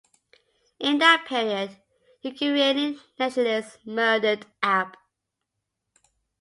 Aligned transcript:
In 0.79 0.97
that 0.97 1.25
period, 1.27 1.77
Ukrainian 2.23 2.99
nationalists 3.19 3.77
murdered 3.85 4.47
app. 4.63 4.97